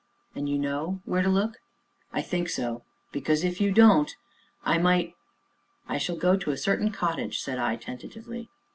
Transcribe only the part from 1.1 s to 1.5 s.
to